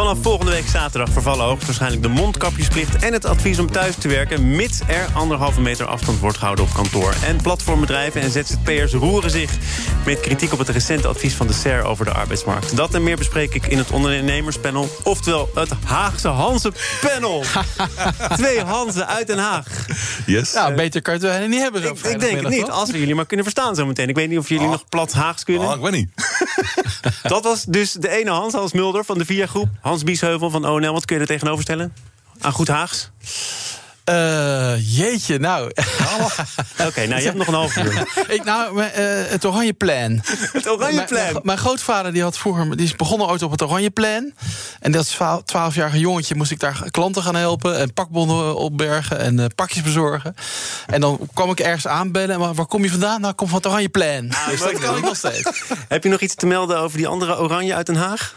[0.00, 2.96] Vanaf volgende week zaterdag vervallen hoogstwaarschijnlijk de mondkapjesplicht...
[2.96, 4.56] en het advies om thuis te werken...
[4.56, 7.14] mits er anderhalve meter afstand wordt gehouden op kantoor.
[7.24, 9.50] En platformbedrijven en ZZP'ers roeren zich...
[10.04, 12.76] met kritiek op het recente advies van de SER over de arbeidsmarkt.
[12.76, 14.88] Dat en meer bespreek ik in het ondernemerspanel.
[15.02, 17.44] Oftewel het Haagse Hanse-panel.
[18.36, 19.86] Twee Hansen uit Den Haag.
[20.26, 20.52] Yes.
[20.52, 21.82] Nou, beter kan je het wel niet hebben.
[21.82, 22.74] Zo Ik, ik denk het niet, toch?
[22.74, 24.08] als we jullie maar kunnen verstaan zometeen.
[24.08, 25.68] Ik weet niet of jullie nog plat Haags kunnen.
[25.68, 26.10] Oh, ik weet niet.
[27.22, 29.68] Dat was dus de ene Hans, Hans Mulder van de VIA-groep.
[29.80, 30.92] Hans Biesheuvel van ONL.
[30.92, 31.94] Wat kun je er tegenover stellen?
[32.40, 33.10] Aan goed Haags?
[34.10, 35.70] Eh, jeetje, nou.
[36.86, 38.06] Oké, nou, je hebt nog een half uur.
[38.36, 40.20] ik, nou, mijn, eh, het Oranje Plan.
[40.52, 41.40] Het oranje Mijn, plan.
[41.42, 44.32] mijn, grootvader die had vroeger, die is begonnen ooit op het Oranje Plan.
[44.80, 47.78] En dat 12-jarige jongetje moest ik daar klanten gaan helpen.
[47.78, 50.34] En pakbonnen opbergen en eh, pakjes bezorgen.
[50.86, 52.38] En dan kwam ik ergens aanbellen.
[52.38, 53.20] Maar waar kom je vandaan?
[53.20, 54.28] Nou, ik kom van het Oranje Plan.
[54.50, 55.62] dus dat kan ik nog steeds.
[55.88, 58.34] Heb je nog iets te melden over die andere oranje uit Den Haag?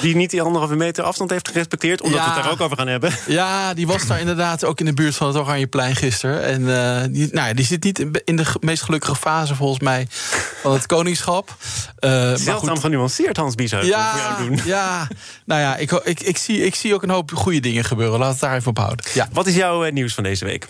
[0.00, 2.88] Die niet die anderhalve meter afstand heeft gerespecteerd, omdat we het daar ook over gaan
[2.88, 3.12] hebben.
[3.26, 6.42] Ja, die was daar inderdaad ook in de buurt van het Oranjeplein gisteren.
[6.42, 10.06] En eh, die, nou, ja, die zit niet in de meest gelukkige fase, volgens mij,
[10.62, 11.56] van het koningschap.
[11.98, 14.60] Eh, maar Zeldzaam genuanceerd, Hans Biesheuvel, voor Ja, jou doen.
[14.64, 15.08] ja,
[15.44, 18.18] nou ja, ik, ik, ik, zie, ik zie ook een hoop goede dingen gebeuren.
[18.18, 19.06] Laten we het daar even op houden.
[19.14, 19.28] Ja.
[19.32, 20.66] Wat is jouw eh, nieuws van deze week?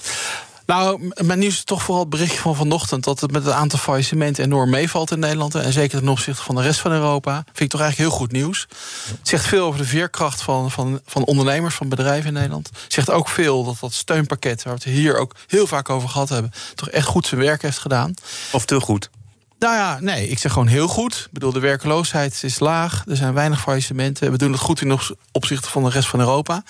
[0.67, 3.05] Nou, mijn nieuws is toch vooral het berichtje van vanochtend...
[3.05, 5.55] dat het met het aantal faillissementen enorm meevalt in Nederland.
[5.55, 7.35] En zeker ten opzichte van de rest van Europa.
[7.45, 8.67] Vind ik toch eigenlijk heel goed nieuws.
[9.07, 12.71] Het zegt veel over de veerkracht van, van, van ondernemers, van bedrijven in Nederland.
[12.83, 14.63] Het zegt ook veel dat dat steunpakket...
[14.63, 16.53] waar we het hier ook heel vaak over gehad hebben...
[16.75, 18.15] toch echt goed zijn werk heeft gedaan.
[18.53, 19.11] Of te goed?
[19.59, 21.15] Nou ja, nee, ik zeg gewoon heel goed.
[21.27, 23.05] Ik bedoel, de werkloosheid is laag.
[23.09, 24.31] Er zijn weinig faillissementen.
[24.31, 26.63] We doen het goed in op- opzichte van de rest van Europa.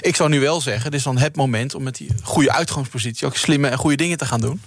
[0.00, 1.74] Ik zou nu wel zeggen, dit is dan het moment...
[1.74, 4.62] om met die goede uitgangspositie ook slimme en goede dingen te gaan doen.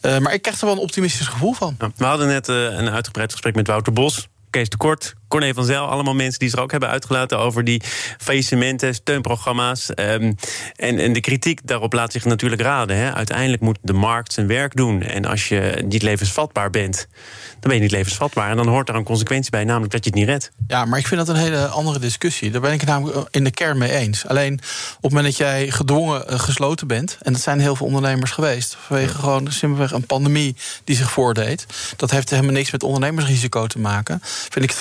[0.00, 1.74] Eh, maar ik krijg er wel een optimistisch gevoel van.
[1.78, 4.28] Nou, We hadden net eh, een uitgebreid gesprek met Wouter Bos.
[4.50, 7.82] Kees de Kort, Corné van Zel, allemaal mensen die zich ook hebben uitgelaten over die
[8.18, 9.94] faillissementen, steunprogramma's.
[9.94, 10.32] ehm,
[10.76, 12.96] en, en de kritiek daarop laat zich natuurlijk raden.
[12.96, 13.14] Hè.
[13.14, 15.02] Uiteindelijk moet de markt zijn werk doen.
[15.02, 17.08] En als je niet levensvatbaar bent,
[17.50, 18.50] dan ben je niet levensvatbaar.
[18.50, 20.52] En dan hoort daar een consequentie bij, namelijk dat je het niet redt.
[20.66, 22.50] Ja, maar ik vind dat een hele andere discussie.
[22.50, 24.26] Daar ben ik het namelijk in de kern mee eens.
[24.26, 24.52] Alleen
[24.96, 27.18] op het moment dat jij gedwongen eh, gesloten bent...
[27.22, 28.76] en dat zijn heel veel ondernemers geweest...
[28.86, 31.66] vanwege gewoon simpelweg een pandemie die zich voordeed...
[31.96, 34.20] dat heeft helemaal niks met ondernemersrisico te maken...
[34.22, 34.80] vind ik het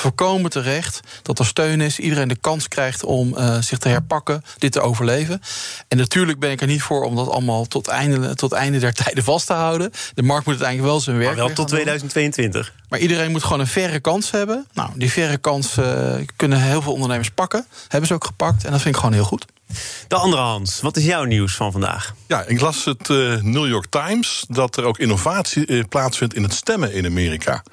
[0.51, 1.99] volkomen terecht dat er steun is...
[1.99, 5.41] iedereen de kans krijgt om eh, zich te herpakken, dit te overleven.
[5.87, 8.93] En natuurlijk ben ik er niet voor om dat allemaal tot einde, tot einde der
[8.93, 9.91] tijden vast te houden.
[10.13, 11.75] De markt moet uiteindelijk wel zijn werk Maar wel tot gaan doen.
[11.75, 12.73] 2022.
[12.89, 14.67] Maar iedereen moet gewoon een verre kans hebben.
[14.73, 17.65] Nou, die verre kans eh, kunnen heel veel ondernemers pakken.
[17.87, 18.65] Hebben ze ook gepakt.
[18.65, 19.45] En dat vind ik gewoon heel goed.
[20.07, 22.13] De andere Hans, wat is jouw nieuws van vandaag?
[22.27, 26.53] Ja, ik las het eh, New York Times dat er ook innovatie plaatsvindt in het
[26.53, 27.63] stemmen in Amerika.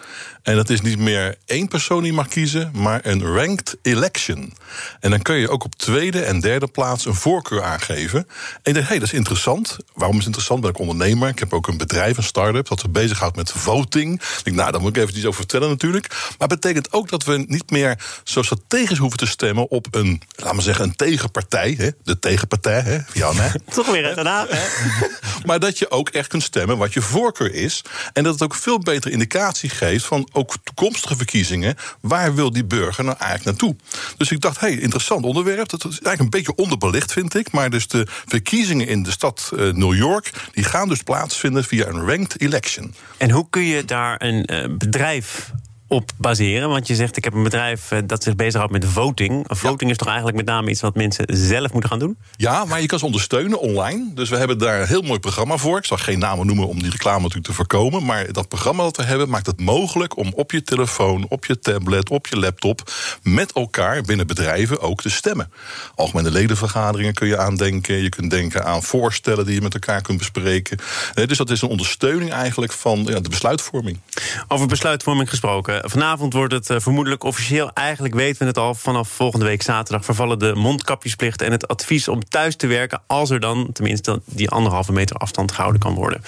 [0.50, 4.52] En dat is niet meer één persoon die mag kiezen, maar een ranked election.
[5.00, 8.18] En dan kun je ook op tweede en derde plaats een voorkeur aangeven.
[8.18, 8.26] En
[8.62, 9.76] ik dacht, hé, hey, dat is interessant.
[9.94, 10.60] Waarom is het interessant?
[10.60, 11.28] Ben ik ondernemer.
[11.28, 14.14] Ik heb ook een bedrijf, een start-up, dat zich bezighoudt met voting.
[14.14, 16.08] Ik denk, nou, daar moet ik even iets over vertellen natuurlijk.
[16.08, 20.22] Maar het betekent ook dat we niet meer zo strategisch hoeven te stemmen op een,
[20.36, 21.74] laten we zeggen, een tegenpartij.
[21.78, 21.90] Hè?
[22.04, 22.98] De tegenpartij, hè?
[23.12, 23.48] Jan, hè?
[23.74, 25.06] Toch weer Haag, hè?
[25.46, 27.84] Maar dat je ook echt kunt stemmen wat je voorkeur is.
[28.12, 31.76] En dat het ook veel betere indicatie geeft van ook toekomstige verkiezingen.
[32.00, 33.76] Waar wil die burger nou eigenlijk naartoe?
[34.16, 35.68] Dus ik dacht, hey, interessant onderwerp.
[35.68, 37.52] Dat is eigenlijk een beetje onderbelicht, vind ik.
[37.52, 40.32] Maar dus de verkiezingen in de stad eh, New York...
[40.52, 42.94] die gaan dus plaatsvinden via een ranked election.
[43.16, 45.52] En hoe kun je daar een eh, bedrijf
[45.90, 46.68] op baseren?
[46.68, 49.44] Want je zegt, ik heb een bedrijf eh, dat zich bezighoudt met voting.
[49.48, 52.18] Voting is toch eigenlijk met name iets wat mensen zelf moeten gaan doen?
[52.36, 54.14] Ja, maar je kan ze ondersteunen online.
[54.14, 55.78] Dus we hebben daar een heel mooi programma voor.
[55.78, 58.04] Ik zal geen namen noemen om die reclame natuurlijk te voorkomen.
[58.04, 61.58] Maar dat programma dat we hebben maakt het mogelijk om op je telefoon, op je
[61.58, 62.92] tablet, op je laptop
[63.22, 65.53] met elkaar binnen bedrijven ook te stemmen.
[65.94, 68.03] Algemene ledenvergaderingen kun je aandenken.
[68.03, 70.78] Je kunt denken aan voorstellen die je met elkaar kunt bespreken.
[71.15, 74.00] Nee, dus dat is een ondersteuning eigenlijk van ja, de besluitvorming.
[74.48, 75.79] Over besluitvorming gesproken.
[75.82, 77.71] Vanavond wordt het eh, vermoedelijk officieel.
[77.72, 78.74] Eigenlijk weten we het al.
[78.74, 83.03] Vanaf volgende week zaterdag vervallen de mondkapjesplicht en het advies om thuis te werken.
[83.06, 86.22] Als er dan tenminste die anderhalve meter afstand gehouden kan worden.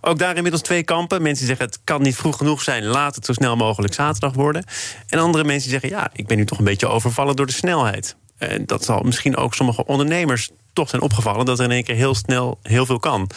[0.00, 1.22] Ook daar inmiddels twee kampen.
[1.22, 2.84] Mensen zeggen het kan niet vroeg genoeg zijn.
[2.84, 4.64] Laat het zo snel mogelijk zaterdag worden.
[5.08, 8.16] En andere mensen zeggen ja, ik ben nu toch een beetje overvallen door de snelheid.
[8.38, 11.94] En dat zal misschien ook sommige ondernemers toch zijn opgevallen dat er in één keer
[11.94, 13.30] heel snel heel veel kan.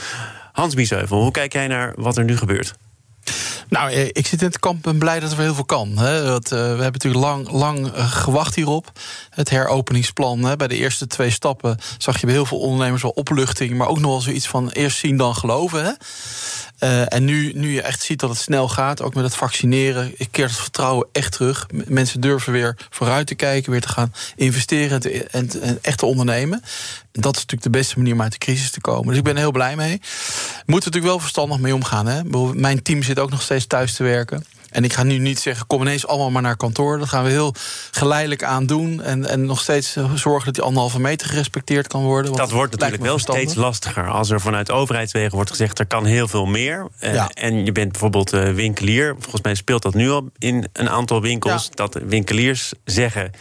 [0.51, 2.75] Hans Biesheuvel, hoe kijk jij naar wat er nu gebeurt?
[3.71, 5.97] Nou, eh, ik zit in het kamp en blij dat er heel veel kan.
[5.97, 6.23] Hè.
[6.23, 8.91] Uh, we hebben natuurlijk lang, lang uh, gewacht hierop.
[9.29, 10.43] Het heropeningsplan.
[10.43, 10.55] Hè.
[10.55, 13.77] Bij de eerste twee stappen zag je bij heel veel ondernemers wel opluchting.
[13.77, 15.85] Maar ook nog wel zoiets van eerst zien dan geloven.
[15.85, 15.91] Hè.
[16.83, 20.13] Uh, en nu, nu je echt ziet dat het snel gaat, ook met het vaccineren,
[20.31, 21.67] keert het vertrouwen echt terug.
[21.85, 25.97] Mensen durven weer vooruit te kijken, weer te gaan investeren en, te, en, en echt
[25.97, 26.61] te ondernemen.
[27.11, 29.07] En dat is natuurlijk de beste manier om uit de crisis te komen.
[29.07, 29.97] Dus ik ben er heel blij mee.
[29.99, 32.07] Moeten we natuurlijk wel verstandig mee omgaan.
[32.07, 32.23] Hè?
[32.53, 34.45] Mijn team zit ook nog steeds thuis te werken.
[34.71, 36.97] En ik ga nu niet zeggen, kom ineens allemaal maar naar kantoor.
[36.97, 37.53] Dat gaan we heel
[37.91, 39.01] geleidelijk aan doen.
[39.01, 42.33] En, en nog steeds zorgen dat die anderhalve meter gerespecteerd kan worden.
[42.33, 44.09] dat wordt natuurlijk wel steeds lastiger.
[44.09, 46.87] Als er vanuit overheidswegen wordt gezegd, er kan heel veel meer.
[46.99, 47.29] Ja.
[47.33, 49.15] En je bent bijvoorbeeld winkelier.
[49.19, 51.63] Volgens mij speelt dat nu al in een aantal winkels.
[51.63, 51.75] Ja.
[51.75, 53.31] Dat winkeliers zeggen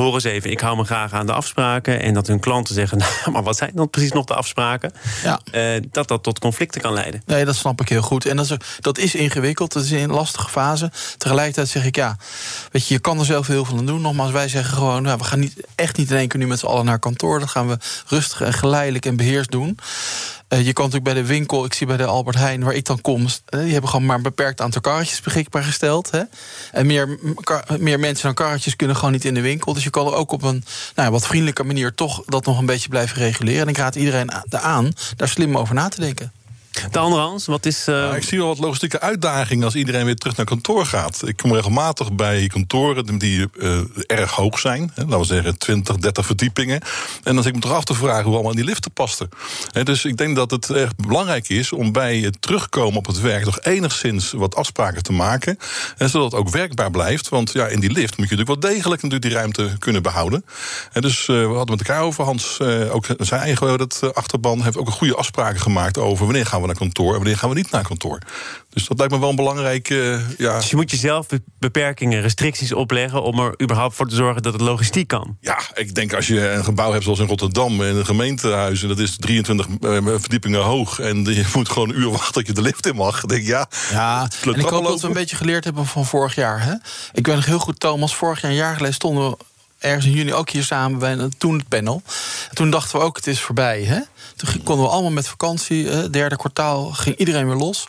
[0.00, 2.00] horen eens even, ik hou me graag aan de afspraken.
[2.02, 4.92] En dat hun klanten zeggen, nou, maar wat zijn dan precies nog de afspraken?
[5.22, 5.40] Ja.
[5.52, 7.22] Uh, dat dat tot conflicten kan leiden.
[7.26, 8.26] Nee, dat snap ik heel goed.
[8.26, 10.90] En dat is, dat is ingewikkeld, dat is een lastige fase.
[11.16, 12.16] Tegelijkertijd zeg ik, ja,
[12.70, 14.00] weet je, je kan er zelf heel veel aan doen.
[14.00, 16.58] Nogmaals, wij zeggen gewoon, nou, we gaan niet, echt niet in één keer nu met
[16.58, 17.40] z'n allen naar kantoor.
[17.40, 19.78] Dat gaan we rustig en geleidelijk en beheerst doen.
[20.52, 22.84] Uh, je kan natuurlijk bij de winkel, ik zie bij de Albert Heijn, waar ik
[22.84, 23.28] dan kom, uh,
[23.60, 26.10] die hebben gewoon maar een beperkt aantal karretjes beschikbaar gesteld.
[26.10, 26.22] Hè?
[26.72, 27.18] En meer,
[27.78, 29.72] meer mensen dan karretjes kunnen gewoon niet in de winkel.
[29.72, 30.64] Dus je kan er ook op een
[30.94, 33.62] nou, wat vriendelijke manier toch dat nog een beetje blijven reguleren.
[33.62, 36.32] En ik raad iedereen aan daar slim over na te denken.
[36.90, 37.88] De andere Hans, wat is.
[37.88, 37.94] Uh...
[37.94, 41.22] Nou, ik zie wel wat logistieke uitdagingen als iedereen weer terug naar kantoor gaat.
[41.26, 44.92] Ik kom regelmatig bij kantoren die uh, erg hoog zijn.
[44.94, 46.80] Hè, laten we zeggen 20, 30 verdiepingen.
[47.22, 49.28] En dan zit ik me toch af te vragen hoe allemaal die liften pasten.
[49.70, 53.20] Hè, dus ik denk dat het echt belangrijk is om bij het terugkomen op het
[53.20, 55.58] werk toch enigszins wat afspraken te maken.
[55.96, 57.28] En zodat het ook werkbaar blijft.
[57.28, 60.44] Want ja, in die lift moet je natuurlijk wel degelijk natuurlijk die ruimte kunnen behouden.
[60.92, 62.24] En dus uh, we hadden met elkaar over.
[62.24, 62.60] Hans,
[62.90, 66.66] ook zijn eigen dat achterban, heeft ook een goede afspraken gemaakt over wanneer gaan we
[66.70, 68.18] naar kantoor en wanneer gaan we niet naar kantoor.
[68.70, 69.90] Dus dat lijkt me wel een belangrijk.
[69.90, 70.56] Uh, ja.
[70.56, 71.26] Dus je moet jezelf
[71.58, 75.36] beperkingen, restricties opleggen om er überhaupt voor te zorgen dat het logistiek kan.
[75.40, 78.88] Ja, ik denk als je een gebouw hebt zoals in Rotterdam, in een gemeentehuis, en
[78.88, 79.66] dat is 23
[80.20, 83.20] verdiepingen hoog, en je moet gewoon een uur wachten dat je de lift in mag.
[83.20, 83.68] denk ja.
[83.90, 86.62] Ja, en ik hoop dat we een beetje geleerd hebben van vorig jaar.
[86.62, 86.74] Hè?
[87.12, 89.36] Ik weet nog heel goed, Thomas, vorig jaar, een jaar geleden stonden we
[89.80, 92.02] ergens in juni ook hier samen bij een, toen het panel.
[92.52, 93.82] toen dachten we ook, het is voorbij.
[93.82, 94.00] Hè?
[94.36, 96.10] Toen konden we allemaal met vakantie.
[96.10, 97.84] Derde kwartaal ging iedereen weer los.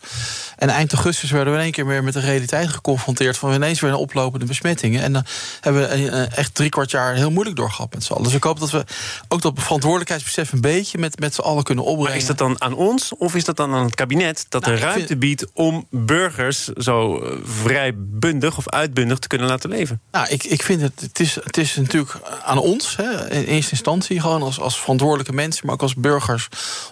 [0.58, 3.38] En eind augustus werden we in één keer weer met de realiteit geconfronteerd...
[3.38, 5.02] van ineens weer een oplopende besmettingen.
[5.02, 5.26] En dan
[5.62, 8.24] hebben we echt drie kwart jaar heel moeilijk doorgehad met z'n allen.
[8.24, 8.84] Dus ik hoop dat we
[9.28, 10.98] ook dat verantwoordelijkheidsbesef een beetje...
[10.98, 12.12] met, met z'n allen kunnen opbrengen.
[12.12, 14.46] Maar is dat dan aan ons of is dat dan aan het kabinet...
[14.50, 19.70] dat nou, er ruimte biedt om burgers zo eh, vrijbundig of uitbundig te kunnen laten
[19.70, 20.02] leven?
[20.12, 23.72] Nou, ik, ik vind het, het is, het is natuurlijk aan ons, hè, in eerste
[23.72, 24.20] instantie...
[24.20, 26.48] gewoon als, als verantwoordelijke mensen, maar ook als burgers...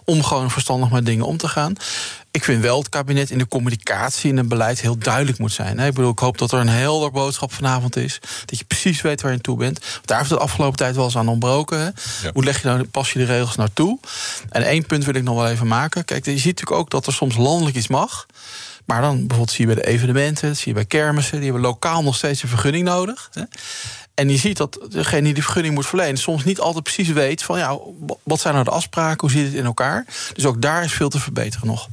[0.05, 1.75] om gewoon verstandig met dingen om te gaan.
[2.31, 5.79] Ik vind wel het kabinet in de communicatie en het beleid heel duidelijk moet zijn.
[5.79, 8.19] Ik bedoel, ik hoop dat er een helder boodschap vanavond is.
[8.45, 9.79] Dat je precies weet waar je toe bent.
[10.05, 11.93] daar heeft het de afgelopen tijd wel eens aan ontbroken.
[12.33, 13.99] Hoe leg je nou, pas je de regels naartoe?
[14.49, 16.05] En één punt wil ik nog wel even maken.
[16.05, 18.25] Kijk, je ziet natuurlijk ook dat er soms landelijk iets mag.
[18.85, 22.03] Maar dan bijvoorbeeld zie je bij de evenementen, zie je bij kermissen, die hebben lokaal
[22.03, 23.29] nog steeds een vergunning nodig.
[24.19, 26.17] En je ziet dat degene die de vergunning moet verlenen...
[26.17, 27.77] soms niet altijd precies weet van ja,
[28.23, 30.05] wat zijn nou de afspraken, hoe zit het in elkaar.
[30.33, 31.87] Dus ook daar is veel te verbeteren nog.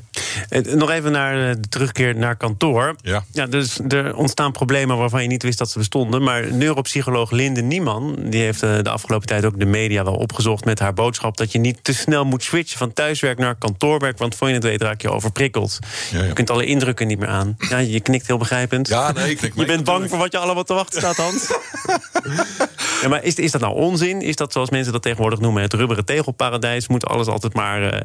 [0.49, 2.97] En nog even naar de terugkeer naar kantoor.
[3.03, 3.25] Ja.
[3.33, 6.23] Ja, dus er ontstaan problemen waarvan je niet wist dat ze bestonden.
[6.23, 8.17] Maar neuropsycholoog Linde Nieman...
[8.21, 10.65] die heeft eh, de afgelopen tijd ook de media wel opgezocht...
[10.65, 12.79] met haar boodschap dat je niet te snel moet switchen...
[12.79, 15.79] van thuiswerk naar kantoorwerk, want voor je het weet raak je overprikkeld.
[16.11, 16.25] Ja, ja.
[16.25, 17.57] Je kunt alle indrukken niet meer aan.
[17.69, 18.89] Ja, je knikt heel begrijpend.
[18.89, 21.47] Ja, nee, ik Je bent bang voor wat je allemaal te wachten staat, Hans.
[23.03, 24.23] ja, maar is, is dat nou onzin?
[24.23, 25.63] Is dat zoals mensen dat tegenwoordig noemen...
[25.63, 26.89] het rubberen tegelparadijs?
[26.89, 28.01] Moet alles altijd maar uh,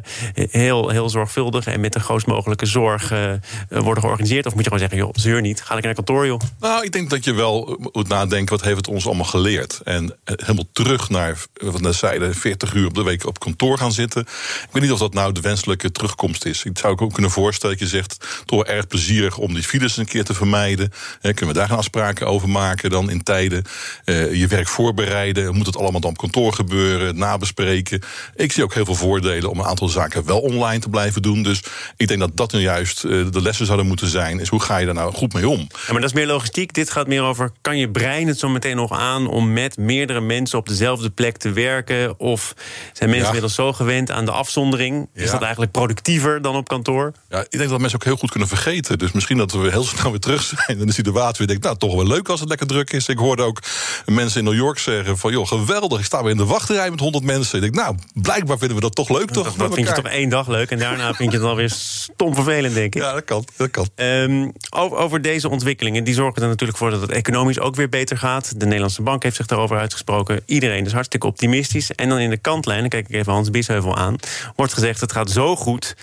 [0.50, 1.66] heel, heel zorgvuldig...
[1.68, 3.34] en met de grootst mogelijke zorg uh,
[3.70, 4.46] worden georganiseerd?
[4.46, 6.40] Of moet je gewoon zeggen, joh, zeur niet, ga ik naar kantoor, joh?
[6.60, 8.56] Nou, ik denk dat je wel moet nadenken...
[8.56, 9.82] wat heeft het ons allemaal geleerd?
[9.84, 12.36] En helemaal terug naar, wat net zeiden...
[12.36, 14.22] 40 uur op de week op kantoor gaan zitten.
[14.22, 16.64] Ik weet niet of dat nou de wenselijke terugkomst is.
[16.64, 18.44] Ik zou ook kunnen voorstellen dat je zegt...
[18.46, 20.92] toch erg plezierig om die files een keer te vermijden.
[21.22, 23.66] kunnen we daar gaan afspraken over maken dan in tijden?
[24.06, 25.56] Uh, je werk voorbereiden.
[25.56, 27.18] Moet het allemaal dan op kantoor gebeuren?
[27.18, 28.02] Nabespreken.
[28.36, 31.44] Ik zie ook heel veel voordelen om een aantal zaken wel online te blijven doen.
[31.44, 31.64] Dus
[31.98, 34.40] ik denk dat dat nu juist uh, de lessen zouden moeten zijn.
[34.40, 35.60] Is hoe ga je daar nou goed mee om?
[35.60, 36.74] Ja, maar dat is meer logistiek.
[36.74, 40.22] Dit gaat meer over: kan je brein het zo meteen nog aan om met meerdere
[40.22, 42.20] mensen op dezelfde plek te werken?
[42.20, 42.54] Of
[42.94, 43.26] zijn mensen ja.
[43.26, 45.10] inmiddels zo gewend aan de afzondering?
[45.14, 45.32] Is ja.
[45.32, 47.14] dat eigenlijk productiever dan op kantoor?
[47.30, 48.98] Ja, ik denk dat mensen ook heel goed kunnen vergeten.
[48.98, 50.80] Dus misschien dat we heel snel weer terug zijn.
[50.80, 53.08] En de situatie weer denkt, nou toch wel leuk als het lekker druk is.
[53.08, 53.60] Ik hoorde ook
[54.06, 55.32] mensen in New York zeggen van...
[55.32, 57.56] joh, geweldig, ik sta weer in de wachtrij met 100 mensen.
[57.56, 59.44] Ik denk, nou, blijkbaar vinden we dat toch leuk, toch?
[59.44, 62.36] Dat, dat vind je toch één dag leuk en daarna vind je het alweer stom
[62.36, 63.02] vervelend, denk ik.
[63.02, 63.90] Ja, dat kan, dat kan.
[63.96, 66.90] Um, over, over, deze ontwikkelingen, die zorgen er natuurlijk voor...
[66.90, 68.60] dat het economisch ook weer beter gaat.
[68.60, 70.42] De Nederlandse Bank heeft zich daarover uitgesproken.
[70.46, 71.92] Iedereen is hartstikke optimistisch.
[71.92, 74.16] En dan in de kantlijn, dan kijk ik even Hans Biesheuvel aan...
[74.56, 75.96] wordt gezegd, het gaat zo goed...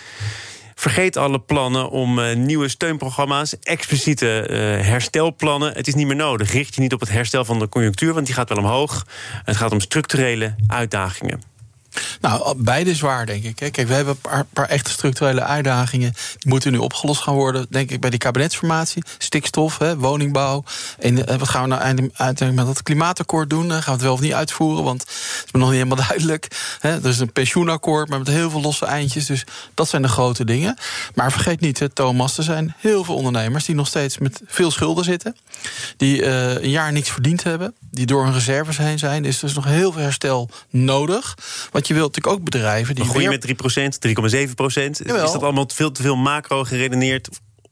[0.79, 5.73] Vergeet alle plannen om uh, nieuwe steunprogramma's, expliciete uh, herstelplannen.
[5.73, 6.51] Het is niet meer nodig.
[6.51, 9.05] Richt je niet op het herstel van de conjunctuur, want die gaat wel omhoog.
[9.43, 11.48] Het gaat om structurele uitdagingen.
[12.21, 13.55] Nou, beide zwaar, denk ik.
[13.55, 16.13] Kijk, we hebben een paar, echte structurele uitdagingen.
[16.37, 19.03] Die moeten nu opgelost gaan worden, denk ik, bij die kabinetsformatie.
[19.17, 20.63] Stikstof, hè, woningbouw.
[20.99, 23.71] En eh, wat gaan we nou uiteindelijk met dat klimaatakkoord doen?
[23.71, 24.83] Gaan we het wel of niet uitvoeren?
[24.83, 26.47] Want het is me nog niet helemaal duidelijk.
[26.79, 26.89] Hè.
[26.89, 29.25] Er is een pensioenakkoord, maar met heel veel losse eindjes.
[29.25, 30.77] Dus dat zijn de grote dingen.
[31.15, 33.65] Maar vergeet niet, hè, Thomas, er zijn heel veel ondernemers...
[33.65, 35.35] die nog steeds met veel schulden zitten.
[35.97, 37.73] Die uh, een jaar niks verdiend hebben.
[37.91, 39.23] Die door hun reserves heen zijn.
[39.23, 41.37] Dus er is nog heel veel herstel nodig.
[41.71, 43.05] Want je wilt natuurlijk ook bedrijven die.
[43.05, 43.51] Groeien met 3%,
[44.07, 44.89] 3,7%.
[44.89, 47.29] Is dat allemaal veel te veel macro geredeneerd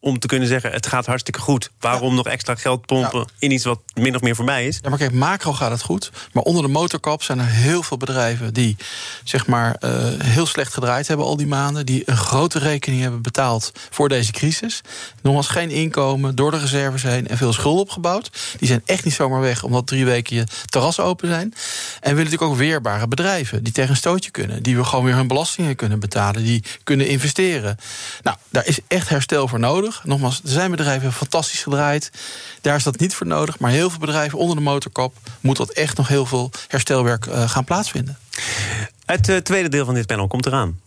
[0.08, 1.70] om te kunnen zeggen: het gaat hartstikke goed.
[1.80, 4.80] Waarom nog extra geld pompen in iets wat min of meer voorbij is?
[4.82, 6.12] Ja, maar kijk, macro gaat het goed.
[6.34, 8.76] Maar onder de motorkap zijn er heel veel bedrijven die
[9.24, 9.92] zeg maar uh,
[10.24, 11.86] heel slecht gedraaid hebben al die maanden.
[11.86, 14.82] Die een grote rekening hebben betaald voor deze crisis.
[15.22, 18.30] Nogmaals, geen inkomen, door de reserves heen en veel schulden opgebouwd.
[18.58, 21.42] Die zijn echt niet zomaar weg omdat drie weken je terras open zijn.
[21.44, 21.54] En
[22.00, 24.64] we willen natuurlijk ook weerbare bedrijven die tegen een stootje kunnen.
[24.64, 26.44] Die we gewoon weer hun belastingen kunnen betalen.
[26.44, 27.78] Die kunnen investeren.
[28.24, 29.97] Nou, daar is echt herstel voor nodig.
[30.04, 32.12] Nogmaals, er zijn bedrijven fantastisch gedraaid.
[32.62, 33.60] Daar is dat niet voor nodig.
[33.60, 37.50] Maar heel veel bedrijven onder de motorkap moet dat echt nog heel veel herstelwerk uh,
[37.50, 38.18] gaan plaatsvinden.
[39.06, 40.80] Het uh, tweede deel van dit panel komt eraan.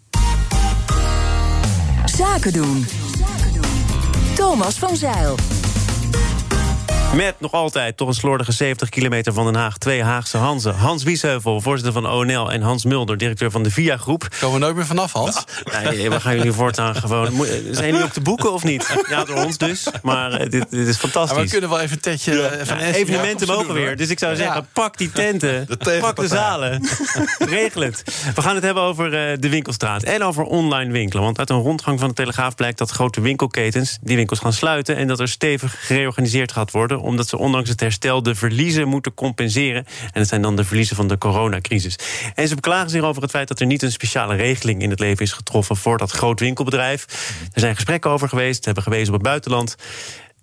[2.04, 2.86] Zaken doen.
[4.34, 5.36] Thomas van Zeil.
[7.14, 9.78] Met nog altijd toch een slordige 70 kilometer van Den Haag.
[9.78, 10.74] Twee Haagse Hansen.
[10.74, 12.52] Hans Wiesheuvel, voorzitter van ONL.
[12.52, 14.28] En Hans Mulder, directeur van de VIA Groep.
[14.40, 15.44] Komen we nooit meer vanaf, Hans?
[15.82, 17.46] nee, we gaan jullie voortaan gewoon...
[17.70, 18.96] Zijn jullie op de boeken of niet?
[19.08, 19.86] Ja, door ons dus.
[20.02, 21.36] Maar uh, dit, dit, is fantastisch.
[21.36, 22.64] Maar we kunnen wel even een tentje ja.
[22.64, 23.96] van ja, Evenementen mogen weer.
[23.96, 25.66] Dus ik zou zeggen, pak die tenten.
[25.66, 26.88] De pak de zalen.
[27.38, 28.02] Regel het.
[28.34, 30.02] We gaan het hebben over uh, de winkelstraat.
[30.02, 31.24] En over online winkelen.
[31.24, 33.98] Want uit een rondgang van de Telegraaf blijkt dat grote winkelketens...
[34.00, 34.96] die winkels gaan sluiten.
[34.96, 39.14] En dat er stevig gereorganiseerd gaat worden omdat ze ondanks het herstel de verliezen moeten
[39.14, 39.85] compenseren.
[39.87, 41.99] En dat zijn dan de verliezen van de coronacrisis.
[42.35, 45.00] En ze beklagen zich over het feit dat er niet een speciale regeling in het
[45.00, 47.07] leven is getroffen voor dat groot winkelbedrijf.
[47.52, 49.76] Er zijn gesprekken over geweest, ze hebben gewezen op het buitenland.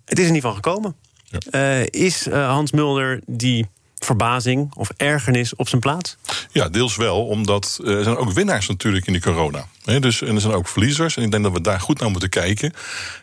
[0.04, 0.96] Het is er niet van gekomen.
[1.24, 1.78] Ja.
[1.80, 3.66] Uh, is uh, Hans Mulder die
[4.08, 6.16] verbazing of ergernis op zijn plaats?
[6.50, 9.66] Ja, deels wel, omdat er zijn ook winnaars natuurlijk in de corona.
[9.84, 11.16] dus, en er zijn ook verliezers.
[11.16, 12.72] En ik denk dat we daar goed naar moeten kijken.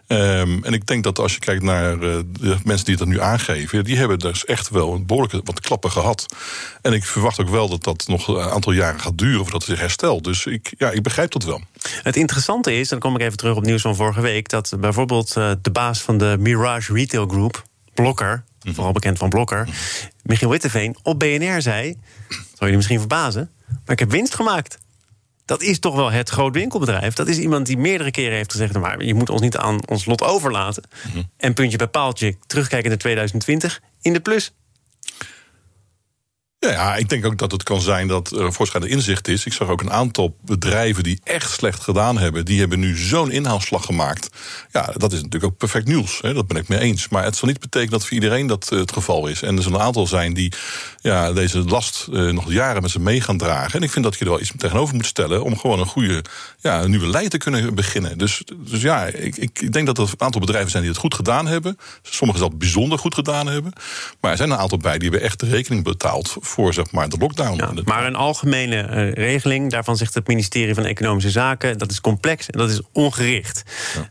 [0.08, 2.00] Um, en ik denk dat als je kijkt naar uh,
[2.32, 5.92] de mensen die dat nu aangeven, die hebben dus echt wel een behoorlijke wat klappen
[5.92, 6.26] gehad.
[6.82, 9.70] En ik verwacht ook wel dat dat nog een aantal jaren gaat duren voordat het
[9.72, 10.24] zich herstelt.
[10.24, 11.62] Dus ik, ja, ik begrijp dat wel.
[12.04, 14.74] Het interessante is, en dan kom ik even terug op nieuws van vorige week, dat
[14.80, 17.64] bijvoorbeeld uh, de baas van de Mirage Retail Group,
[17.94, 18.44] Blokker.
[18.74, 19.68] Vooral bekend van Blokker,
[20.24, 21.98] Michiel Witteveen, op BNR zei...
[22.54, 24.78] zou je misschien verbazen, maar ik heb winst gemaakt.
[25.46, 27.14] Dat is toch wel het groot winkelbedrijf.
[27.14, 28.74] Dat is iemand die meerdere keren heeft gezegd...
[28.74, 30.84] maar je moet ons niet aan ons lot overlaten.
[31.08, 31.24] Mhm.
[31.38, 34.54] En puntje bij paaltje, terugkijken naar 2020, in de plus.
[36.72, 39.46] Ja, ik denk ook dat het kan zijn dat er voorschrijdend inzicht is.
[39.46, 42.46] Ik zag ook een aantal bedrijven die echt slecht gedaan hebben.
[42.46, 44.30] Die hebben nu zo'n inhaalslag gemaakt.
[44.72, 46.20] Ja, dat is natuurlijk ook perfect nieuws.
[46.22, 47.10] Hè, dat ben ik mee eens.
[47.10, 49.42] Maar het zal niet betekenen dat voor iedereen dat eh, het geval is.
[49.42, 50.54] En er zullen een aantal zijn die
[51.06, 53.80] ja, deze last uh, nog jaren met ze mee gaan dragen.
[53.80, 55.44] En ik vind dat je er wel iets tegenover moet stellen...
[55.44, 56.24] om gewoon een goede
[56.60, 58.18] ja, een nieuwe lijn te kunnen beginnen.
[58.18, 61.16] Dus, dus ja, ik, ik denk dat er een aantal bedrijven zijn die het goed
[61.16, 61.78] gedaan hebben.
[62.02, 63.74] Sommigen dat bijzonder goed gedaan hebben.
[64.20, 67.10] Maar er zijn een aantal bij die hebben echt de rekening betaald voor zeg maar,
[67.10, 67.56] de lockdown.
[67.56, 71.78] Ja, maar een algemene uh, regeling, daarvan zegt het ministerie van Economische Zaken...
[71.78, 73.64] dat is complex en dat is ongericht.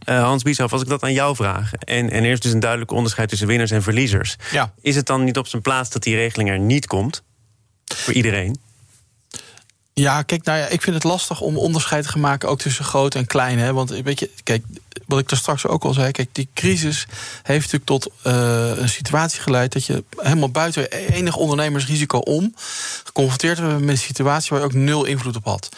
[0.06, 0.16] Ja.
[0.16, 1.72] Uh, Hans Bieshoff, als ik dat aan jou vraag...
[1.72, 4.36] En, en er is dus een duidelijk onderscheid tussen winnaars en verliezers...
[4.52, 4.72] Ja.
[4.80, 7.22] is het dan niet op zijn plaats dat die regeling er niet komt?
[7.84, 8.58] Voor iedereen?
[9.94, 13.14] Ja, kijk, nou ja, ik vind het lastig om onderscheid te maken ook tussen groot
[13.14, 13.58] en klein.
[13.58, 13.72] Hè?
[13.72, 14.64] Want weet je, kijk,
[15.06, 17.06] wat ik daar straks ook al zei, kijk, die crisis
[17.42, 22.54] heeft natuurlijk tot uh, een situatie geleid dat je helemaal buiten enig ondernemersrisico om
[23.04, 25.68] geconfronteerd werd met een situatie waar je ook nul invloed op had.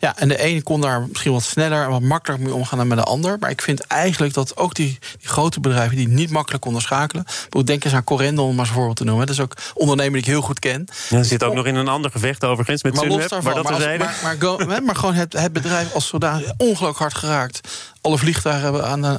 [0.00, 2.86] Ja, en de ene kon daar misschien wat sneller en wat makkelijker mee omgaan dan
[2.86, 3.36] met de ander.
[3.40, 7.24] Maar ik vind eigenlijk dat ook die, die grote bedrijven die niet makkelijk konden schakelen.
[7.64, 9.26] Denk eens aan Corendon, om maar eens voorbeeld te noemen.
[9.26, 10.88] Dat is ook een ondernemer die ik heel goed ken.
[11.08, 13.72] Ja, zit ook nog in een ander gevecht overigens met maar Sunweb, maar dat maar,
[13.72, 17.60] als, maar, maar, maar, gewoon het, het bedrijf als zodanig ongelooflijk hard geraakt
[18.00, 19.18] Alle vliegtuigen hebben aan de,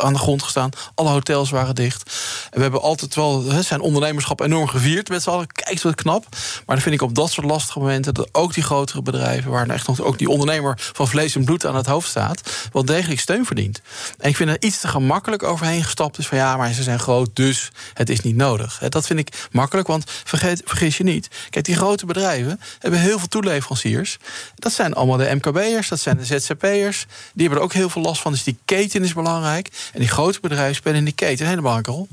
[0.00, 0.70] aan de, grond gestaan.
[0.94, 2.02] Alle hotels waren dicht.
[2.50, 5.46] En we hebben altijd wel zijn ondernemerschap enorm gevierd met z'n allen.
[5.46, 6.26] Kijk, wat knap.
[6.30, 8.14] Maar dan vind ik op dat soort lastige momenten...
[8.14, 9.50] dat ook die grotere bedrijven...
[9.50, 12.68] waar echt nog ook die ondernemer van vlees en bloed aan het hoofd staat...
[12.72, 13.80] wel degelijk steun verdient.
[14.18, 16.38] En ik vind er iets te gemakkelijk overheen gestapt is van...
[16.38, 18.78] ja, maar ze zijn groot, dus het is niet nodig.
[18.88, 21.28] Dat vind ik makkelijk, want vergeet, vergis je niet...
[21.50, 24.18] kijk, die grote bedrijven hebben heel veel toeleveranciers.
[24.54, 27.06] Dat zijn allemaal de MKB'ers, dat zijn de ZZP'ers.
[27.34, 29.68] Die hebben er ook heel veel last van, dus die keten is belangrijk.
[29.92, 32.08] En die grote bedrijven spelen in die keten een hele belangrijke rol.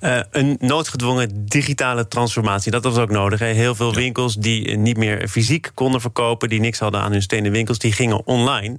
[0.00, 3.38] Uh, een noodgedwongen digitale transformatie, dat was ook nodig.
[3.38, 3.46] Hè?
[3.46, 6.48] Heel veel winkels die niet meer fysiek konden verkopen...
[6.48, 8.76] die niks hadden aan hun stenen winkels, die gingen online.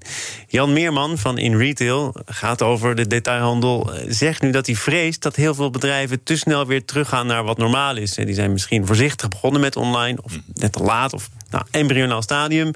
[0.47, 3.93] Jan Meerman van In Retail gaat over de detailhandel...
[3.93, 7.27] Eh, zegt nu dat hij vreest dat heel veel bedrijven te snel weer teruggaan...
[7.27, 8.13] naar wat normaal is.
[8.13, 10.17] Die zijn misschien voorzichtig begonnen met online...
[10.21, 12.71] of net te laat, of nou, embryonaal stadium.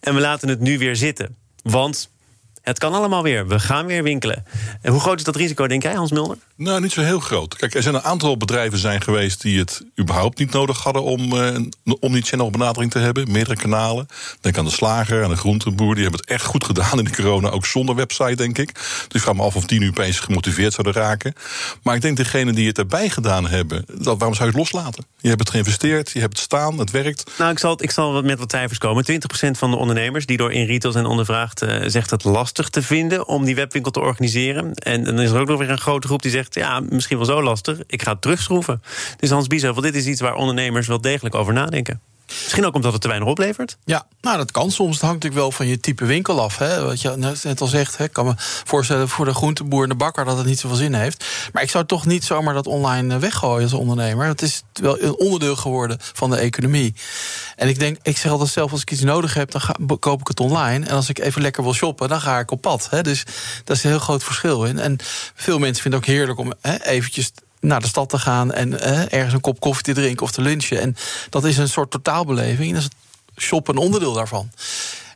[0.00, 1.36] En we laten het nu weer zitten.
[1.62, 2.10] Want
[2.68, 3.46] het kan allemaal weer.
[3.46, 4.44] We gaan weer winkelen.
[4.82, 6.36] En hoe groot is dat risico, denk jij, Hans Mulder?
[6.56, 7.56] Nou, niet zo heel groot.
[7.56, 11.32] Kijk, er zijn een aantal bedrijven zijn geweest die het überhaupt niet nodig hadden om,
[11.32, 11.56] uh,
[12.00, 13.30] om die channelbenadering te hebben.
[13.30, 14.06] Meerdere kanalen.
[14.40, 15.94] Denk aan de slager, en de groenteboer.
[15.94, 18.74] Die hebben het echt goed gedaan in de corona, ook zonder website, denk ik.
[18.74, 21.34] Dus ik vraag me af of die nu opeens gemotiveerd zouden raken.
[21.82, 25.04] Maar ik denk degenen die het erbij gedaan hebben, dat, waarom zou je het loslaten?
[25.20, 27.30] Je hebt het geïnvesteerd, je hebt het staan, het werkt.
[27.38, 29.04] Nou, ik zal, ik zal met wat cijfers komen.
[29.04, 32.24] 20% van de ondernemers die door in retail zijn ondervraagd, uh, zegt het
[32.66, 34.74] te vinden om die webwinkel te organiseren.
[34.74, 37.26] En dan is er ook nog weer een grote groep die zegt ja, misschien wel
[37.26, 37.78] zo lastig.
[37.86, 38.82] Ik ga het terugschroeven.
[39.16, 42.00] Dus Hans Biesheuvel, dit is iets waar ondernemers wel degelijk over nadenken.
[42.28, 43.76] Misschien ook omdat het te weinig oplevert?
[43.84, 44.92] Ja, nou dat kan soms.
[44.92, 46.58] Het hangt natuurlijk wel van je type winkel af.
[46.58, 46.84] Hè.
[46.84, 50.24] Wat je net al zegt, ik kan me voorstellen voor de groenteboer en de bakker
[50.24, 51.24] dat het niet zoveel zin heeft.
[51.52, 54.26] Maar ik zou toch niet zomaar dat online eh, weggooien als ondernemer.
[54.26, 56.94] Het is wel een onderdeel geworden van de economie.
[57.56, 60.28] En ik denk, ik zeg altijd zelf, als ik iets nodig heb, dan koop ik
[60.28, 60.86] het online.
[60.86, 62.86] En als ik even lekker wil shoppen, dan ga ik op pad.
[62.90, 63.02] Hè.
[63.02, 63.24] Dus
[63.64, 64.78] dat is een heel groot verschil in.
[64.78, 64.96] En
[65.34, 68.80] veel mensen vinden het ook heerlijk om hè, eventjes naar de stad te gaan en
[68.80, 70.80] eh, ergens een kop koffie te drinken of te lunchen.
[70.80, 70.96] En
[71.30, 72.68] dat is een soort totaalbeleving.
[72.68, 72.90] En dat
[73.36, 74.50] is shoppen een onderdeel daarvan.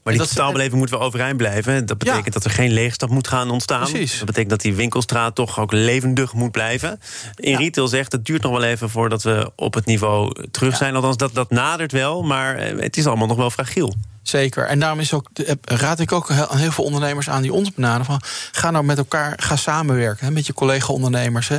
[0.02, 1.86] Maar die totaalbeleving moet wel overeind blijven.
[1.86, 3.90] Dat betekent dat er geen leegstap moet gaan ontstaan.
[3.90, 4.16] Precies.
[4.16, 7.00] Dat betekent dat die winkelstraat toch ook levendig moet blijven.
[7.36, 10.94] In retail zegt het duurt nog wel even voordat we op het niveau terug zijn.
[10.94, 13.94] Althans, dat, dat nadert wel, maar eh, het is allemaal nog wel fragiel.
[14.22, 14.66] Zeker.
[14.66, 15.28] En daarom is ook,
[15.64, 18.06] raad ik ook aan heel veel ondernemers aan die ons benaderen.
[18.06, 18.20] Van,
[18.52, 21.50] ga nou met elkaar ga samenwerken hè, met je collega-ondernemers.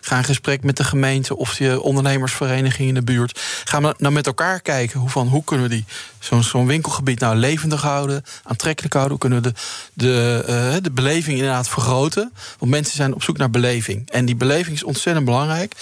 [0.00, 3.40] Ga in gesprek met de gemeente of je ondernemersvereniging in de buurt.
[3.64, 5.84] Ga nou met elkaar kijken hoe, van, hoe kunnen we die,
[6.40, 9.18] zo'n winkelgebied nou levendig houden, aantrekkelijk houden.
[9.18, 9.60] Hoe kunnen we de,
[9.94, 10.44] de,
[10.76, 12.32] uh, de beleving inderdaad vergroten?
[12.58, 14.10] Want mensen zijn op zoek naar beleving.
[14.10, 15.74] En die beleving is ontzettend belangrijk.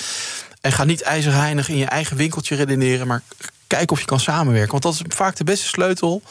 [0.60, 3.22] En ga niet ijzerheinig in je eigen winkeltje redeneren, maar
[3.68, 4.70] kijken of je kan samenwerken.
[4.70, 6.22] Want dat is vaak de beste sleutel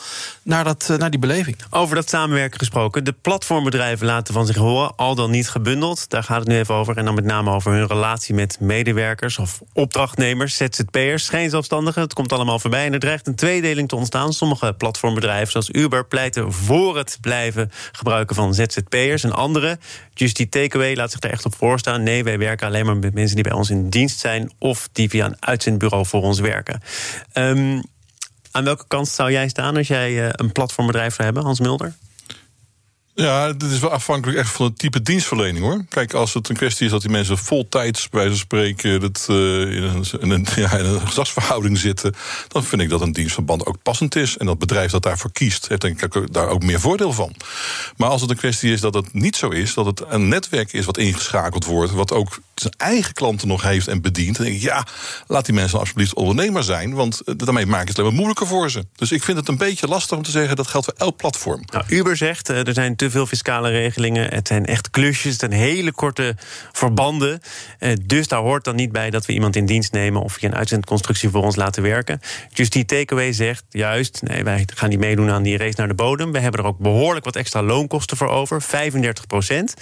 [0.44, 1.58] naar, dat, eh, naar die beleving.
[1.70, 3.04] Over dat samenwerken gesproken.
[3.04, 6.10] De platformbedrijven laten van zich horen, al dan niet gebundeld.
[6.10, 6.98] Daar gaat het nu even over.
[6.98, 12.02] En dan met name over hun relatie met medewerkers of opdrachtnemers, ZZP'ers, geen zelfstandigen.
[12.02, 12.86] Het komt allemaal voorbij.
[12.86, 14.34] En er dreigt een tweedeling te ontstaan.
[14.34, 19.24] Sommige platformbedrijven, zoals Uber, pleiten voor het blijven gebruiken van ZZP'ers.
[19.24, 19.78] En andere,
[20.14, 22.04] Just Eat Takeaway, laat zich daar echt op voorstaan.
[22.04, 25.10] Nee, wij werken alleen maar met mensen die bij ons in dienst zijn of die
[25.10, 26.82] via een uitzendbureau voor ons werken.
[27.38, 27.84] Um,
[28.52, 31.96] aan welke kant zou jij staan als jij uh, een platformbedrijf zou hebben, Hans Mulder?
[33.14, 35.86] Ja, dit is wel afhankelijk echt van het type dienstverlening hoor.
[35.90, 39.28] Kijk, als het een kwestie is dat die mensen voltijds, bij wijze van spreken, dat,
[39.30, 40.68] uh, in, een, in, een, ja,
[41.06, 42.16] gezagsverhouding zitten,
[42.48, 44.38] dan vind ik dat een dienstverband ook passend is.
[44.38, 47.36] En dat bedrijf dat daarvoor kiest, heeft denk ik daar ook meer voordeel van.
[47.96, 50.74] Maar als het een kwestie is dat het niet zo is, dat het een netwerk
[50.74, 54.58] is wat ingeschakeld wordt, wat ook zijn eigen klanten nog heeft en bedient, dan denk
[54.58, 54.86] ik, ja,
[55.28, 58.72] laat die mensen alsjeblieft ondernemer zijn, want daarmee maak je het alleen maar moeilijker voor
[58.72, 58.86] ze.
[58.96, 61.64] Dus ik vind het een beetje lastig om te zeggen dat geldt voor elk platform.
[61.66, 64.34] Nou, Uber zegt, uh, er zijn te veel fiscale regelingen.
[64.34, 66.36] Het zijn echt klusjes, het zijn hele korte
[66.72, 67.40] verbanden.
[67.80, 70.48] Uh, dus daar hoort dan niet bij dat we iemand in dienst nemen of via
[70.48, 72.20] een uitzendconstructie voor ons laten werken.
[72.50, 75.94] Just die takeaway zegt juist, nee, wij gaan niet meedoen aan die race naar de
[75.94, 76.32] bodem.
[76.32, 79.74] We hebben er ook behoorlijk wat extra loonkosten voor over, 35 procent.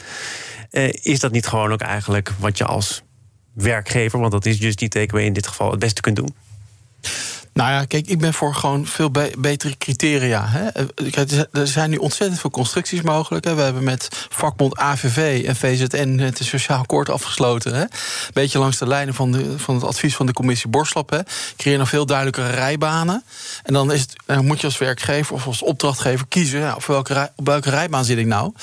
[1.02, 3.04] Is dat niet gewoon ook eigenlijk wat je als
[3.54, 6.36] werkgever, want dat is Just die takeaway in dit geval, het beste kunt doen?
[7.56, 10.46] Nou ja, kijk, ik ben voor gewoon veel betere criteria.
[10.48, 10.70] Hè.
[11.52, 13.46] Er zijn nu ontzettend veel constructies mogelijk.
[13.46, 13.56] Hè.
[13.56, 17.74] We hebben met vakbond AVV en VZN het sociaal akkoord afgesloten.
[17.74, 17.86] Hè.
[18.34, 21.10] Beetje langs de lijnen van, de, van het advies van de commissie Borslap.
[21.10, 21.20] Hè.
[21.58, 23.24] Creëer nog veel duidelijkere rijbanen.
[23.64, 26.60] En dan, is het, moet je als werkgever of als opdrachtgever kiezen...
[26.60, 28.54] Ja, op, welke op welke rijbaan zit ik nou?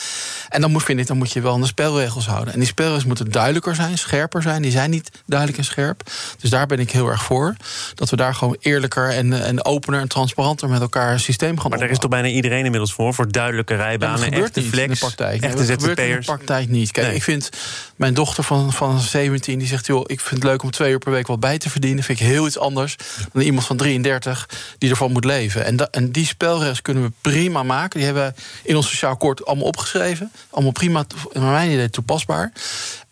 [0.48, 2.52] En dan moet, vind ik, dan moet je wel aan de spelregels houden.
[2.52, 4.62] En die spelregels moeten duidelijker zijn, scherper zijn.
[4.62, 6.11] Die zijn niet duidelijk en scherp.
[6.38, 7.57] Dus daar ben ik heel erg voor.
[7.94, 11.71] Dat we daar gewoon eerlijk eerlijker en, en opener en transparanter met elkaar systeem gaan
[11.71, 13.14] Maar daar is toch bijna iedereen inmiddels voor?
[13.14, 15.42] Voor duidelijke rijbanen, ja, echte flex, in de praktijk.
[15.42, 16.90] echte Nee, dat gebeurt in de praktijk niet.
[16.90, 17.16] Kijk, Nee.
[17.16, 17.49] ik vind
[17.97, 19.87] mijn dochter van, van 17, die zegt...
[19.87, 22.05] joh, ik vind het leuk om twee uur per week wat bij te verdienen.
[22.05, 22.97] Vind ik heel iets anders
[23.33, 25.64] dan iemand van 33 die ervan moet leven.
[25.64, 27.97] En, da- en die spelregels kunnen we prima maken.
[27.99, 30.33] Die hebben we in ons sociaal akkoord allemaal opgeschreven.
[30.51, 32.53] Allemaal prima, naar mijn idee toepasbaar.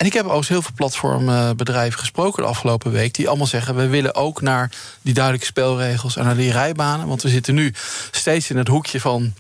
[0.01, 3.15] En ik heb ook heel veel platformbedrijven gesproken de afgelopen week...
[3.15, 4.71] die allemaal zeggen, we willen ook naar
[5.03, 6.17] die duidelijke spelregels...
[6.17, 7.07] en naar die rijbanen.
[7.07, 7.75] Want we zitten nu
[8.11, 9.35] steeds in het hoekje van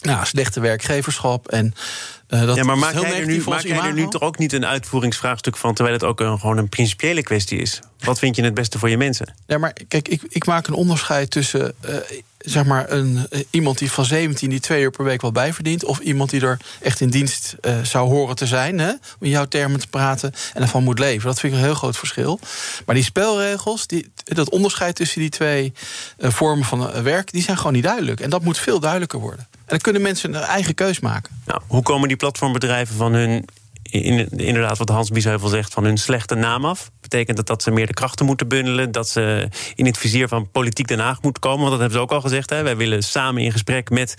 [0.00, 1.48] nou, slechte werkgeverschap.
[1.48, 1.74] En,
[2.26, 4.52] eh, dat ja, maar maak jij er nu, maak jij er nu toch ook niet
[4.52, 5.74] een uitvoeringsvraagstuk van...
[5.74, 7.80] terwijl het ook een, gewoon een principiële kwestie is?
[7.98, 9.34] Wat vind je het beste voor je mensen?
[9.46, 11.94] Ja, maar kijk, ik, ik maak een onderscheid tussen eh,
[12.44, 15.84] zeg maar een, eh, iemand die van 17 die twee uur per week wat bijverdient,
[15.84, 19.44] of iemand die er echt in dienst eh, zou horen te zijn, hè, om jouw
[19.44, 21.26] termen te praten en ervan moet leven.
[21.26, 22.40] Dat vind ik een heel groot verschil.
[22.86, 25.72] Maar die spelregels, die, dat onderscheid tussen die twee
[26.18, 28.20] eh, vormen van werk, die zijn gewoon niet duidelijk.
[28.20, 29.46] En dat moet veel duidelijker worden.
[29.50, 31.42] En dan kunnen mensen een eigen keus maken.
[31.46, 33.44] Nou, hoe komen die platformbedrijven van hun...
[33.90, 36.90] In, inderdaad, wat Hans Biesheuvel zegt, van hun slechte naam af?
[37.00, 38.92] Betekent dat dat ze meer de krachten moeten bundelen?
[38.92, 41.58] Dat ze in het vizier van politiek Den Haag moeten komen?
[41.58, 42.50] Want dat hebben ze ook al gezegd.
[42.50, 42.62] Hè?
[42.62, 44.14] Wij willen samen in gesprek met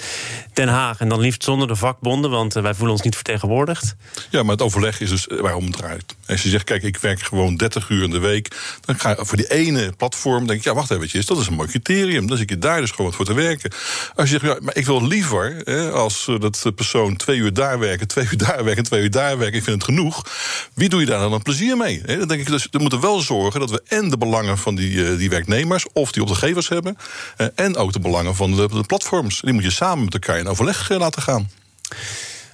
[0.54, 1.00] Den Haag.
[1.00, 3.96] En dan liefst zonder de vakbonden, want eh, wij voelen ons niet vertegenwoordigd.
[4.30, 6.16] Ja, maar het overleg is dus waarom het draait.
[6.28, 8.56] Als je zegt, kijk, ik werk gewoon 30 uur in de week.
[8.86, 11.54] Dan ga je voor die ene platform, denk ik, ja, wacht eventjes, dat is een
[11.54, 12.28] mooi criterium.
[12.28, 13.72] Dan zit je daar dus gewoon voor te werken.
[14.16, 17.54] Als je zegt, ja, maar ik wil liever, hè, als eh, dat persoon twee uur
[17.54, 20.26] daar werken, twee uur daar werken, twee uur daar werken, ik vind het genoeg.
[20.74, 22.02] Wie doe je daar dan een plezier mee?
[22.02, 25.06] Dan denk ik, dus, we moeten wel zorgen dat we en de belangen van die,
[25.06, 26.98] eh, die werknemers of die opdrachtgevers hebben,
[27.38, 29.42] eh, en ook de belangen van de, de platforms.
[29.42, 31.50] Die moet je samen met elkaar in overleg eh, laten gaan.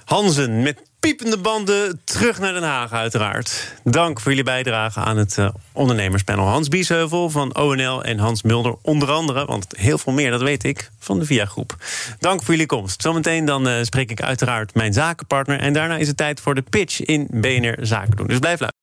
[0.04, 3.74] Hansen met piepende banden terug naar Den Haag, uiteraard.
[3.84, 6.46] Dank voor jullie bijdrage aan het eh, ondernemerspanel.
[6.46, 10.64] Hans Biesheuvel van ONL en Hans Mulder, onder andere, want heel veel meer, dat weet
[10.64, 11.76] ik, van de VIA-groep.
[12.18, 13.02] Dank voor jullie komst.
[13.02, 15.60] Zometeen dan eh, spreek ik uiteraard mijn zakenpartner.
[15.60, 18.26] En daarna is het tijd voor de pitch in BNR Zaken doen.
[18.26, 18.76] Dus blijf luisteren.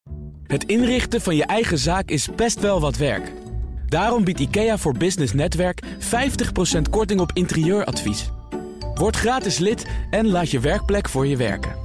[0.47, 3.31] Het inrichten van je eigen zaak is best wel wat werk.
[3.87, 8.29] Daarom biedt IKEA voor Business Netwerk 50% korting op interieuradvies.
[8.93, 11.84] Word gratis lid en laat je werkplek voor je werken.